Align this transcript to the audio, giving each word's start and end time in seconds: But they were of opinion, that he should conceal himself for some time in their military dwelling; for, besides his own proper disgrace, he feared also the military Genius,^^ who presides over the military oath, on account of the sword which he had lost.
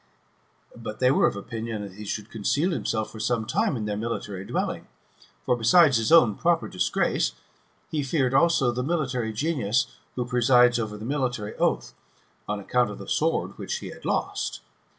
But 0.75 0.97
they 0.97 1.11
were 1.11 1.27
of 1.27 1.35
opinion, 1.35 1.83
that 1.83 1.93
he 1.93 2.05
should 2.05 2.31
conceal 2.31 2.71
himself 2.71 3.11
for 3.11 3.19
some 3.19 3.45
time 3.45 3.77
in 3.77 3.85
their 3.85 3.95
military 3.95 4.43
dwelling; 4.43 4.87
for, 5.45 5.55
besides 5.55 5.97
his 5.97 6.11
own 6.11 6.33
proper 6.33 6.67
disgrace, 6.67 7.33
he 7.91 8.01
feared 8.01 8.33
also 8.33 8.71
the 8.71 8.81
military 8.81 9.31
Genius,^^ 9.31 9.93
who 10.15 10.25
presides 10.25 10.79
over 10.79 10.97
the 10.97 11.05
military 11.05 11.53
oath, 11.57 11.93
on 12.49 12.59
account 12.59 12.89
of 12.89 12.97
the 12.97 13.07
sword 13.07 13.59
which 13.59 13.75
he 13.75 13.89
had 13.89 14.03
lost. 14.03 14.61